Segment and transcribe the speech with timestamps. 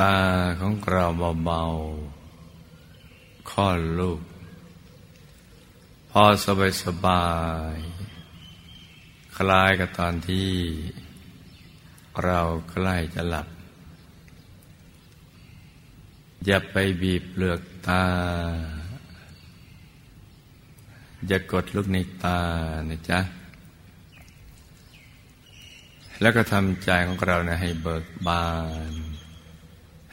[0.00, 0.16] ตา
[0.60, 1.04] ของเรา
[1.44, 3.66] เบาๆข้อ
[3.98, 4.20] ลูก
[6.10, 7.26] พอสบายสบา
[7.74, 7.76] ย
[9.36, 10.50] คล้ายกับตอนที่
[12.24, 13.46] เราใกล้จะหลับ
[16.46, 18.04] อย่าไปบีบเปลือกตา
[21.28, 22.40] อย่ากดลูกในตา
[22.88, 23.20] นะจ๊ะ
[26.20, 28.46] แล้วก็ทำใจของเรานะให้เบิกบา
[28.90, 29.13] น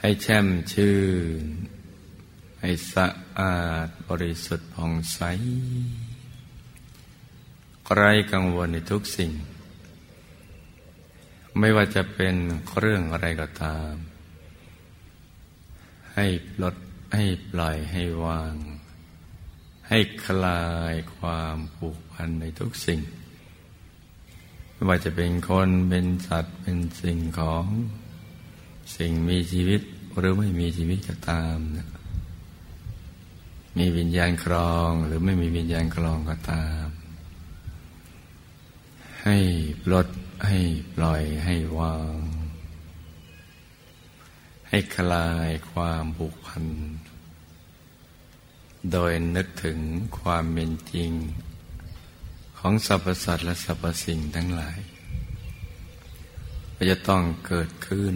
[0.04, 0.96] ให้แช่มชื่
[1.42, 1.44] น
[2.60, 3.06] ให้สะ
[3.38, 5.20] อาดบริสุทธิ์ผ่องใส
[7.94, 9.32] ไร้กังวลในทุกสิ่ง
[11.58, 12.34] ไม่ว่าจะเป็น
[12.78, 13.92] เรื่องอะไรก็ตาม
[16.14, 16.26] ให้
[16.62, 16.76] ลด
[17.14, 18.54] ให้ปล่อยให้วาง
[19.88, 23.00] ให้คลายความผูกพันในทุกสิ่ง
[24.72, 27.66] ไม่ว่าจะเป็นคนเป็นสัตว์เป็นสิ่งของ
[28.96, 29.80] สิ่งมีชีวิต
[30.18, 31.88] หรือไม่มีชีวิตก็ตามนะ
[33.78, 36.86] มีวิญญาณครองหรือไม่มีวิญญาณครองก็ตาม
[39.22, 39.36] ให้
[39.82, 40.08] ปลด
[40.46, 40.58] ให้
[40.94, 42.18] ปล่อยให้วาง
[44.68, 46.64] ให้คลายความผูกพัน
[48.92, 49.78] โดยนึกถึง
[50.18, 51.10] ความเป็นจริง
[52.58, 54.78] ของสรรพสัตว์และสรรพสิ่งทั้งหลาย
[56.90, 58.14] จะต้องเกิดขึ้น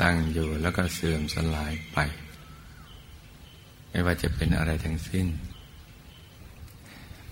[0.00, 1.98] ตั้งอยู่แล้วก็เสื่อมสลายไป
[3.90, 5.26] ไม่ว่าจะเป็นอะไรทั้งสิ้น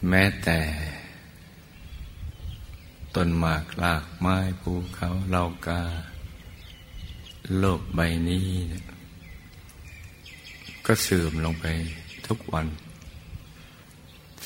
[0.08, 0.58] แม้แต่
[3.14, 5.82] ต้นหมากลากไม้ภูเขาเลากา
[7.58, 8.48] โลกใบนี้
[10.86, 11.64] ก็เสื่อมลงไป
[12.26, 12.66] ทุกวัน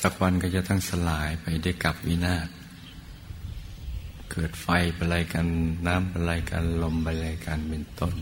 [0.01, 2.47] สักวันก็จะทั้งสลายไปด้วยกับวินาศ
[4.31, 5.47] เกิดไฟเป็นไรกัน
[5.87, 8.15] น้ำเป็นไรกันลมเป็นไรกันเป็นต้น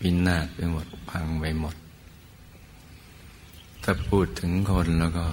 [0.00, 1.76] วินาศไปหมดพังไปหมด
[3.82, 5.26] ถ้าพูดถึงคนแล้วก็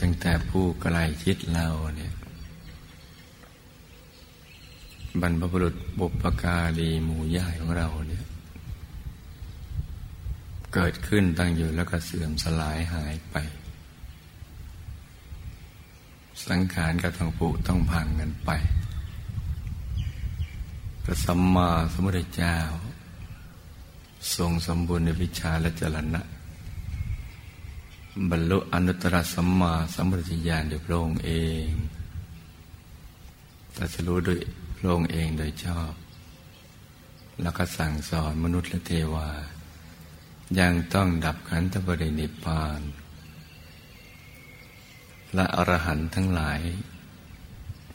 [0.00, 2.12] ตั้งแต่ผู้ไกลชิดเราเนี่ย
[5.20, 8.24] บรรพบุรุษบุปการีหมู่ย่ายของเราเนี่ย
[10.74, 13.36] เกิดขึ้นตั้งอยู่แล้วก็เสื่อมสลายหายไป
[16.48, 18.50] สังขารกับทางปุต้องพังกันไป
[21.02, 22.56] พระสัมมาสัมพุทธเจ้า
[24.36, 26.22] ทรงสมบูรณ์ในวิชาและจรณะ
[28.30, 31.32] บรรลุอนุตตรสัมมาสัมพุทธญาณโดยพระองค์เอ
[31.66, 31.68] ง
[33.74, 34.38] แต่จะรู้โดย
[34.78, 35.92] พระองค์เองโดยชอบ
[37.42, 39.28] แล้วก็สั่งสอนมนุษย์และเทวา
[40.58, 42.80] ยังต้องดับขันธปรินิพพาน
[45.34, 46.60] และอรหันต์ทั้งหลาย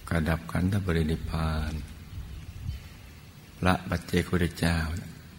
[0.09, 1.73] กระดับขันธบริณิพาน
[3.59, 4.77] พระบัจเจกุฎเจ้า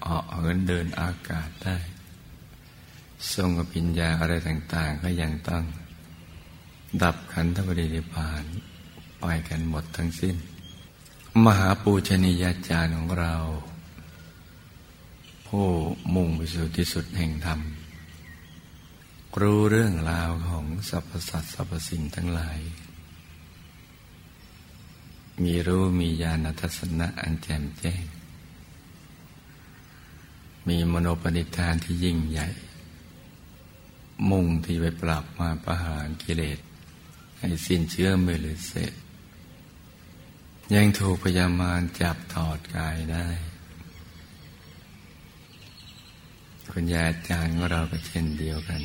[0.06, 1.78] ออกเหินเดินอากาศได้
[3.34, 5.64] ทรงอภิญญาอะไรต่างๆ ก็ยังต้อง
[7.02, 8.44] ดับขันธบริณิพาน
[9.20, 10.36] ไปกันหมดทั้งสิ้น
[11.44, 13.34] มหาปูชนียาจารย์ของเรา
[15.46, 15.66] ผู้
[16.14, 17.60] มุ่งไปสู่ที่สุดแห่งธรรม
[19.40, 22.58] รู้เรื่องราวของสรรพสัตว์สรรพสิ่งทั้งหลาย
[25.42, 28.04] มีรู้มีญาณทัศนะอันแจ่มแจ้ง
[30.68, 32.48] มีมโนปณิธานที่ยิ่งใหญ่
[34.30, 36.58] มุ่งที่ไปปราบมาประหารกิเลส
[37.38, 38.92] ให้สิ้นเชื้อไม่เหลือเศษ
[40.74, 43.26] ยังถูกพยามารจับถอดกายได้
[46.70, 48.80] คุณยาอาจารย์ของเราก็เช่นเดียวกัน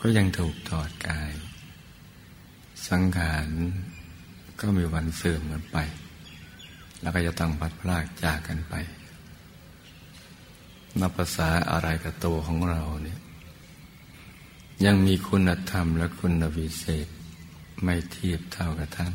[0.00, 1.32] ก็ยังถูกถอดกาย
[2.88, 3.48] สังขาร
[4.60, 5.78] ก็มีวันเสื่อมกันไป
[7.00, 8.74] แล้วก็จะต้องพัดพลากจากกันไป
[11.00, 13.20] นับภาษาอะไรกับตัวของเราเนี่ย
[14.84, 17.08] ยังมีคุณธรรมและคุณวิเศษ
[17.84, 19.14] ไม่เทียบเท่ากับท่าน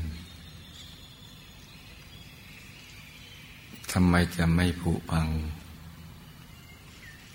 [3.92, 5.28] ทำไมจะไม่ผุพัง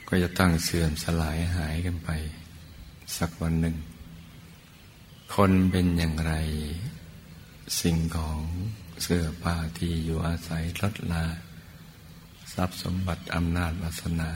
[0.09, 2.11] ก็จะต้องเสื่อมสลายหายกันไป
[3.19, 3.77] สักวันหนึ่ง
[5.35, 6.35] คนเป็นอย่างไร
[7.81, 8.41] สิ่งของ
[9.03, 11.25] เสื้อผ้าที่อยู่อาศัยลดลา
[12.55, 14.31] ทรัพย์สมบัติอำนาจวาสนา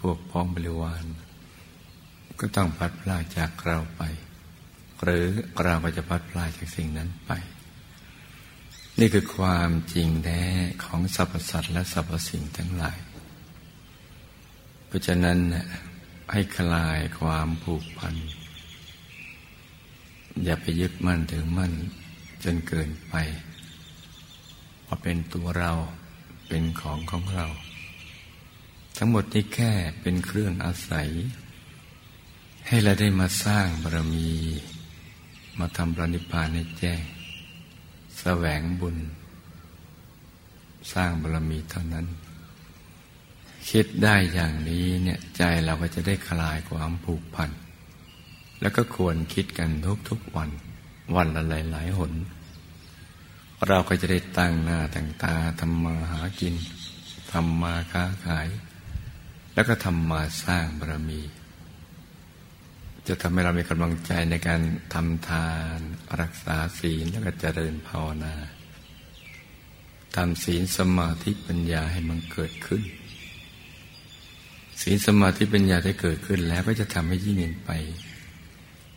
[0.00, 1.04] พวกพ้องบริวาร
[2.40, 4.02] ก็ต้องพัดพลาจากเราไป
[5.02, 5.26] หรือ
[5.64, 7.30] เราก็จะพัดพลาจากสิ่งนั้นไป
[8.98, 10.42] นี่คือความจริงแท้
[10.84, 12.98] ของสรรพสัตว์และสรรพสิ่งทั้งหลาย
[14.86, 15.38] เพราะฉะนั้น
[16.32, 18.14] ให้คลายความผูกพัน
[20.44, 21.72] อย่าไปยึดมั่นถือมั่น
[22.42, 23.14] จนเกินไป
[24.86, 25.72] ว่าเป็นตัวเรา
[26.48, 27.46] เป็นของของเรา
[28.96, 31.08] ทั้งหมดนี้แค่เป็นเครื่องอาศัย
[32.66, 34.28] ให้เราได้มาสร้างบารมี
[35.58, 37.02] มาทำปรนิพานให้แจ้ง
[38.20, 38.96] แสวงบุญ
[40.92, 42.06] สร้างบารมีเท่านั้น
[43.68, 47.50] คิดได้อย่างนี้เนี่ยใจเราก็จะได้คลายความผูกพัน
[48.60, 49.70] แล้วก็ควรคิดกัน
[50.08, 50.50] ทุกๆวัน
[51.16, 52.12] วันละหลายหลายหน
[53.68, 56.54] เราก็จะได้ตั้งหน้าตั้งตาทำมาหากิน
[57.32, 58.48] ทำมาค้าขาย
[59.54, 61.20] แล้วก็ทำมาสร้างบารมี
[63.08, 64.60] จะทำให้เรามีกำลังใจในการ
[64.94, 65.78] ทำทาน
[66.20, 68.34] รักษาศีลแล้วก็เจริญภาวนา
[70.16, 72.82] ทำศีลสมาธิปัญญาให้มันเกิดขึ้น
[74.80, 77.70] ศีลสมาธิปัญญาได้เกิดขึ้นแล้วก็จะทำให้ยิ่งเงินไป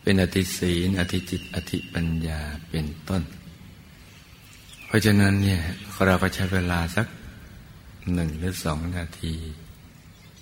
[0.02, 3.22] เป็นอธิศีลอธิจิตอธิปัญญาเป็นต้น
[4.86, 5.60] เพราะฉะนั้นเนี่ย
[6.06, 7.06] เราก็ใช้เวลาสัก
[8.12, 9.34] หนึ่งหรือสองนาที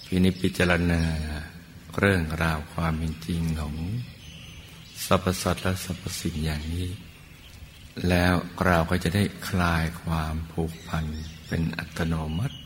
[0.07, 1.03] พินิจพิจารณา
[1.99, 3.75] เรื่องราวความเป็นจริงของ
[5.05, 6.89] สรรพสัตว์และสรรพสิ่งอย่างนี้
[8.09, 8.35] แล้ว
[8.67, 11.05] เราก็จะได้คลายความผูกพัน
[11.47, 12.57] เป็นอัตโนมัติ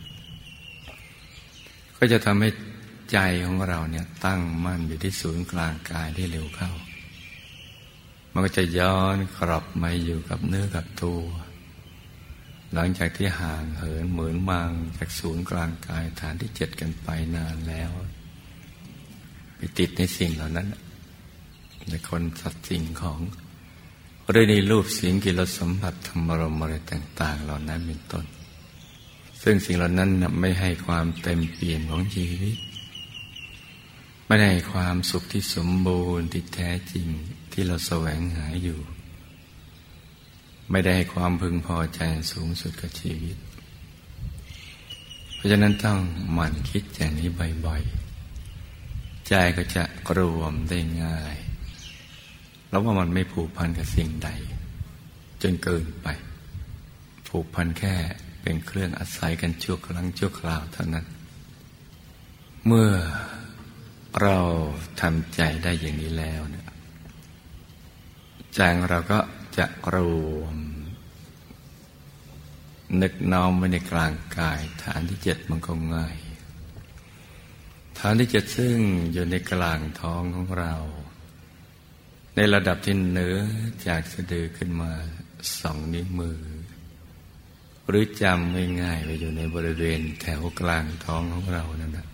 [1.99, 2.49] ก็จะทำให้
[3.13, 6.73] ใจของเราเนี่ยตั้งมั่นอยู่ที่ศูนย์กลางกายที่เร็วเข้า
[8.33, 11.23] มันก็จะย้อนกลับมาอยู่กับเนื้อกับตัว
[12.75, 17.91] หลังจากที่ห่างเหินเหมือนมังจากศูนย์กลางกายฐานที่เจ็ดกันไปนานแล้ว
[19.57, 20.69] ไปติดในสิ่งเหล่านั้น
[21.89, 23.21] ในคนสัตว์สิ่งของ
[24.31, 28.25] หรือในรูปสิ่งกิรสมบัติธรรมรมอะไรต่าง ๆ เหล่านั้นเป็นต้น
[29.49, 30.11] ซึ่งสิ่งเหล่านั้น
[30.41, 32.57] ไม่ให้ความเต็มเปี่ยมของชีวิต
[34.27, 37.07] ไม่ได้ความสุขที่สมบูรณ์ที่แท้จริง
[37.53, 38.81] ที่เราแสวงหาอยู่
[40.71, 42.01] ไม่ได้ความพึงพอใจ
[42.33, 43.37] สูงสุดกับชีวิต
[45.35, 45.99] เพราะฉะนั้นต้อง
[46.33, 47.29] หมั่นคิดอย่างนี้
[47.67, 49.83] บ่อยๆ ใจก็จะ
[50.17, 51.37] รวมได้ง่าย
[52.69, 54.29] แล้วว่ามันไม่ผูกพันกับสิ่งใด
[55.43, 56.07] จนเกินไป
[57.29, 57.97] ผูกพันแค่
[58.49, 61.07] เป็นเครื่องอาศัยกันชั่วครั้งชั่วคราวเท่านั้น
[62.67, 62.93] เมื่อ
[64.23, 64.39] เรา
[65.01, 66.69] ทำใจได้อย่างนี้แล้วเนี่ย
[68.55, 68.61] ใจ
[68.91, 69.19] เราก็
[69.59, 69.97] จะร
[70.39, 70.57] วม
[73.03, 76.17] นึกน้อมไว้ในกลางกาย ฐานที่เจ็ดมันก็ง่าย
[77.99, 78.79] ฐานที่เจ็ดซึ่ง
[79.13, 80.75] อยู่ในกลางท้องของเรา
[82.37, 83.37] ในระดับที่เหนือ
[83.87, 84.93] จากสะดือขึ้นมา
[85.61, 86.41] สองนิ้วมือ
[87.89, 92.07] หรือจำง่ายๆไปอยู่ในบริเวณแถวกลางท้องของเรานั่นแหละ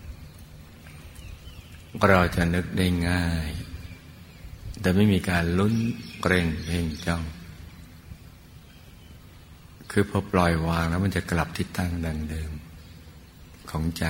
[2.09, 3.49] เราจะนึกได้ง่าย
[4.81, 5.75] แต่ไม่มีการลุ้น
[6.21, 7.23] เกรงเพ่งจ้อง
[9.91, 12.51] คือพอปล่อยวางแล้วมันจะกลับที่ตั้งดังเดิม
[13.69, 14.05] ของใจ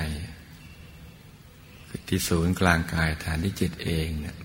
[2.08, 4.38] ที่ศูนย์กลางกายฐานที่จิตเองเนี่ย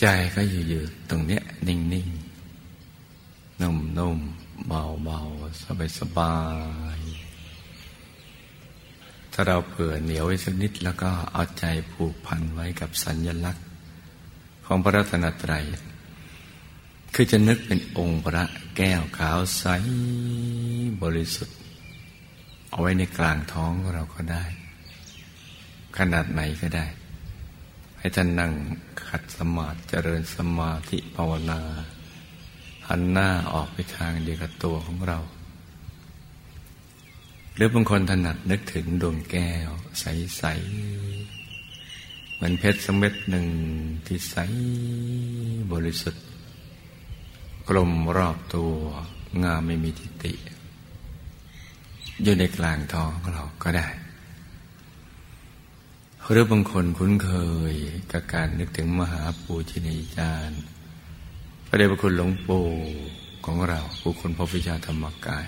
[0.00, 6.36] ใจก็อยู่ๆตรงเนี้ยนิ่งๆนุ่มๆ เบาๆ สบา
[6.96, 13.64] ยๆถ้าเราเผื่อเหนียวไว้สักนิดแล้วก็เอาใจผูกพันไว้กับสัญญลักษณ์
[14.66, 15.64] ของพระรัตนตรัย
[17.14, 18.44] คือจะนึกเป็นองค์พระ
[18.76, 19.64] แก้วขาวใส
[21.02, 21.56] บริสุทธิ์
[22.70, 24.44] เอาไว้ในกลางท้องของเราก็ได้
[25.98, 26.86] ขนาดไหนก็ได้
[27.98, 28.52] ให้ท่านนั่ง
[29.08, 31.60] ขัดสมาธิเจริญสมาธิภาวนา
[32.88, 35.18] หันหน้าออกไปทางเดียวกับตัวของเรา
[37.54, 40.42] หรือบางคนถนัดนึกถึงดวงแก้ว ใส
[41.18, 43.46] ๆ เหมือนเพชรสเม็ดหนึ่ง
[44.06, 44.36] ที่ใส
[45.72, 46.24] บริสุทธิ์
[47.68, 48.74] กลมรอบตัว
[49.42, 50.34] งามไม่มีทิฏฐิ
[52.22, 53.88] อยู่ในกลางท้องของเราก็ได้
[56.30, 57.30] หรือบางคนคุ้นเค
[57.72, 57.74] ย
[58.12, 60.62] กับการนึกถึงมหาปูชนีจารย์
[61.70, 62.68] พระเดชพระคุณหลวงปู่
[63.46, 65.46] ของเราผู้คนพบวิชาธรรมกาย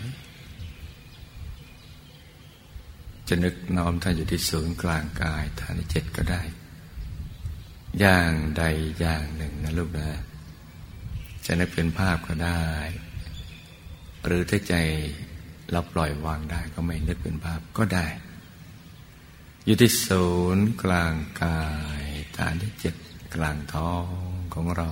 [3.28, 6.42] จะนึกน้อมท่านอยู่ที่ศูนย์กลางกายฐานเจ็ดก็ได้
[8.00, 8.62] อย่างใด
[9.00, 10.08] อย่างหนึ่งนะลูกนะ
[11.46, 12.64] จะนึกเป็นภาพก็ได้
[14.24, 14.74] หรือถ้าใจ
[15.70, 18.06] เราปล่อยวางได้ก็ไม่นึกเป็นภาพก็ได้
[19.64, 21.62] อยู่ที่ศูนย์กลางกา
[22.00, 22.04] ย
[22.38, 22.94] ฐานที่เจ็ด
[23.34, 24.04] กลางท้อง
[24.54, 24.90] ของเรา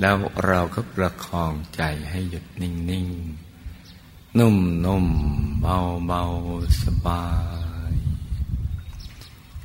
[0.00, 0.14] แล้ว
[0.46, 5.06] เราก็ประคองใจให้หยุดนิ่งๆนุ่มนุ่ม
[5.60, 6.22] เบาเบา
[6.82, 7.24] สบา
[7.90, 7.92] ย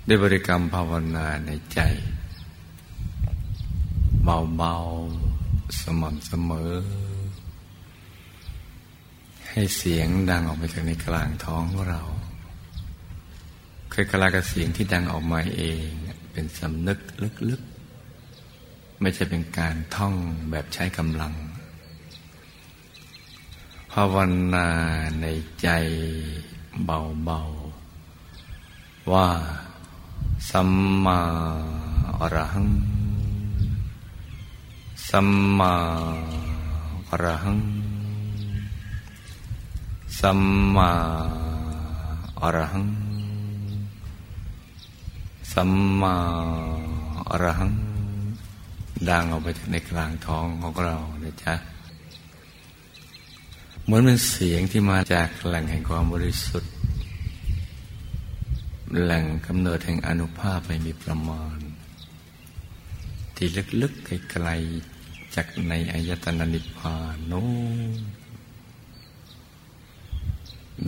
[0.05, 1.79] ได้บริกรรมภาวนาในใจ
[4.23, 4.75] เบาเบา
[5.81, 6.73] สม่ำเสมอ
[9.51, 12.01] ให้เสียงดังออกมาจากในกลางท้องของเรา
[13.91, 15.87] เคยกลากับเสียงที่ดังออกมาเอง
[16.31, 16.99] เป็นสำนึก
[17.49, 17.68] ลึกๆ
[19.01, 20.15] ไม่ใช่เป็นการท่อง
[20.51, 21.33] แบบใช้กำลัง
[23.91, 24.15] ภาว
[24.53, 24.67] นา
[25.21, 25.25] ใน
[25.61, 25.67] ใจ
[26.85, 29.27] เบาๆ ว่า
[30.49, 30.69] สัม
[31.05, 31.19] มา
[32.19, 32.69] อรหัง
[35.09, 35.29] สัม
[35.59, 35.73] มา
[37.09, 37.59] อรหัง
[40.19, 40.39] สัม
[40.75, 40.91] มา
[42.41, 42.85] อรหัง
[45.53, 46.15] สัมมา
[47.29, 47.88] อรหัง
[49.09, 51.55] ดังออกไปจากในกลางท้องของเรานะจ๊ะ
[53.83, 56.73] เหมือนเป็นเสียงที่มาจากแหล่งแห่งความบริสุทธิ์
[59.01, 61.57] แหล่งกำเนิดแห่งอนุภาพไม่มีประมาณ
[63.35, 63.47] ที่
[63.81, 67.45] ลึกๆไกลๆจากในอายตนะนิพพานโน้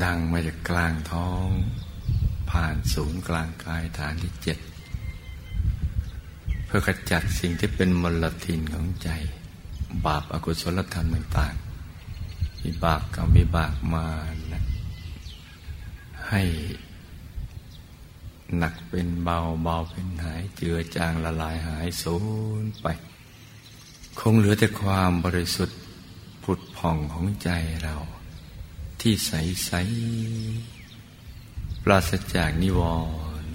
[0.04, 1.48] ดังมาจากกลางท้อง
[2.52, 4.58] ผ่านศูนย์กลางกายฐานที่เจ็ด
[6.74, 9.10] พื่อขจัดสิ่งที่เป็นมลทินของใจ
[10.06, 14.08] บาปอากุศลธรรมต่างๆมีบาปกรรมมีบาปมา
[14.54, 14.64] นะ
[16.30, 16.44] ให้
[18.58, 22.18] หนักเป็นเบาเบาเป็นหาย เจือจางละลายหายสู
[22.62, 22.88] ญไป
[24.20, 25.80] คงเหลือแต่ความบริสุทธิ์
[26.44, 27.50] ผุดผ่องของใจ
[27.84, 27.96] เรา
[29.02, 29.32] ที่ใส
[29.66, 29.72] ใส
[31.84, 32.82] ปราศจากนิว
[33.42, 33.52] รณ์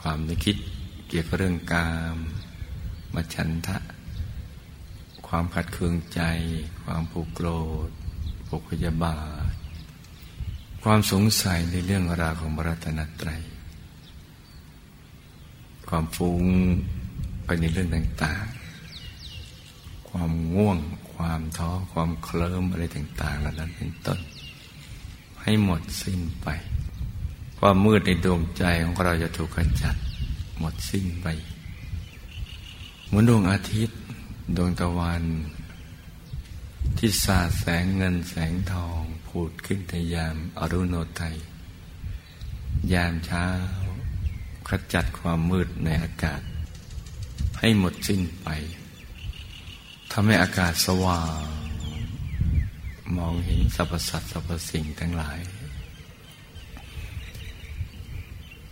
[0.00, 0.58] ความนึกคิด
[1.08, 2.16] เกี่ยวกับเรื่องกาม
[3.14, 3.78] มาฉันทะ
[5.26, 6.20] ความขัดเคืองใจ
[6.82, 7.48] ความผูกโกร
[7.88, 7.90] ธ
[8.48, 9.18] ผูกพยาบา
[9.50, 9.52] ท
[10.82, 13.42] ความสงสัยในเรื่องราวของบรัตนตรัย
[15.88, 16.44] ความฟุ้ง
[17.44, 20.78] ไปในเรื่องต่างๆ ความง่วง
[21.12, 24.20] ความท้อ ความเคลิ้มอะไรต่างๆเหล่านั้นเป็นต้น
[25.42, 26.46] ให้หมดสิ้นไป
[27.58, 29.96] ความมืดในดวงใจของเราจะถูกขจัด
[30.58, 31.26] หมดสิ้นไป
[33.06, 33.98] เหมือนดวงอาทิตย์
[34.56, 35.22] ดวงตะวัน
[36.98, 41.36] ที่สาดแสงเงินแสงทองผุดขึ้นในยามอรุณโนไทย
[42.92, 43.46] ยามเช้า
[44.68, 46.42] ขจัดความมืดในอากาศ
[47.58, 48.48] ให้หมดสิ้นไป
[50.12, 51.46] ทำให้อากาศสว่าง
[53.16, 55.38] มองเห็นสรรพสัตว์สรรพสิ่งทั้งหลาย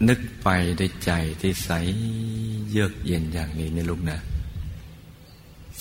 [0.08, 1.70] นึกไปได้ใจที่ใส
[2.70, 4.18] เยือกเย็นอย่างนี้ในลูกนะ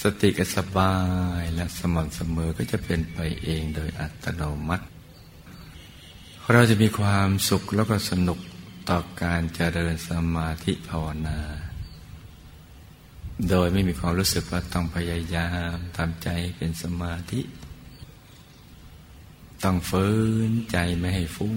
[0.02, 0.96] สติก็สบา
[1.40, 4.86] ยและสม่ำเสมอก็จะเป็นไปเองโดยอัตโนมัติ
[6.52, 8.40] เราจะมีความสุขแล้วก็สนุก
[8.90, 11.40] ต่อการเจริญสมาธิภาวนา
[13.50, 17.42] โดยไม่มีความรู้สึกว่าต้องพยายามทำใจเป็นสมาธิ
[19.64, 20.08] ต้องฝื
[20.50, 21.56] นใจไม่ให้ฟุ้ง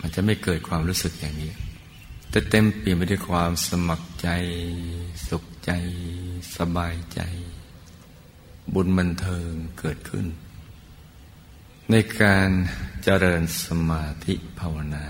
[0.00, 1.52] มันจะไม่เกิดความรู้สึกอย่างนี้
[2.30, 4.28] แต่เต็มเปลี่ยนไปด้วยความสมัครใจ
[5.28, 5.70] สุขใจ
[6.56, 7.20] สบายใจ
[8.74, 9.50] บุญบันเทิง
[9.80, 10.26] เกิดขึ้น
[11.90, 12.48] ในการ
[13.04, 15.06] เจริญสมาธิภาวนา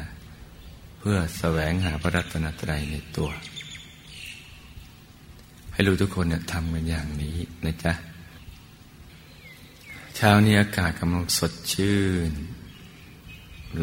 [0.98, 3.30] เพื่อแสวงหาพระรัตนตรัยในตัว
[5.72, 7.92] ให้รู้ทุกคนเนี่ยทำกันอย่างนี้นะจ๊ะ
[10.16, 12.32] เช้านี้อากาศกำลังสดชื่น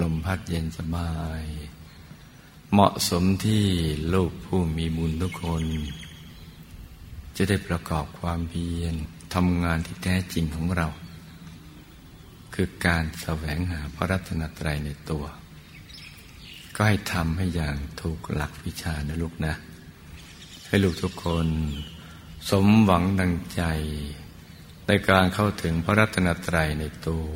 [0.02, 1.44] ลมพัดเย็นสบาย
[2.72, 3.66] เหมาะสมที่
[4.14, 5.64] ลูกผู้มีบุญทุกคน
[7.36, 8.96] จะได้ประกอบความเพียร
[9.34, 10.88] ทำงานที่แท้จริงของเรา
[12.54, 15.26] คือการแสวงหาพระรัตนตรัยในตัว
[16.76, 19.54] ก็ให้ทำให้อย่างถูกหลักวิชานะลูกนะ
[20.68, 21.48] ให้ลูกทุกคน
[22.50, 23.64] สมหวังดังใจ
[24.88, 27.30] ในการเข้าถึงพระรัตนตรัยในตัว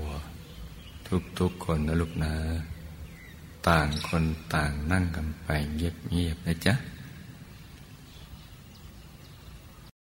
[1.39, 2.33] ทุกๆคนนะลูกนะ
[3.67, 4.23] ต่างคน
[4.55, 6.73] ต่างนั่งกันไปเงียบๆนะจ๊ะ